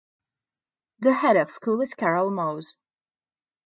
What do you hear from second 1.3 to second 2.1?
of school is